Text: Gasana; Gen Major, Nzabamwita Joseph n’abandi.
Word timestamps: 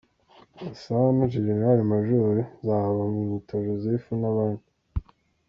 Gasana; 0.65 1.21
Gen 1.31 1.49
Major, 1.89 2.37
Nzabamwita 2.59 3.53
Joseph 3.65 4.05
n’abandi. 4.21 4.65